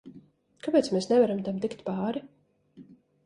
[0.67, 2.25] Kāpēc mēs nevaram tam tikt pāri?